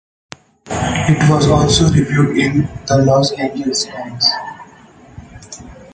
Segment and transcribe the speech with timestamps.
[0.65, 4.25] It was also reviewed in "The Los Angeles Times".